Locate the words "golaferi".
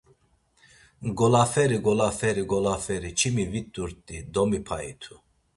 1.19-1.77, 1.87-2.43, 2.53-3.09